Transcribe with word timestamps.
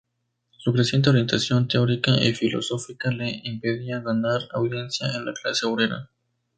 Su 0.49 0.73
creciente 0.73 1.11
orientación 1.11 1.67
teórica 1.67 2.13
y 2.19 2.33
filosófica 2.33 3.11
le 3.11 3.39
impedían 3.43 4.03
ganar 4.03 4.41
audiencia 4.51 5.05
en 5.13 5.25
la 5.25 5.33
clase 5.35 5.67
obrera. 5.67 6.09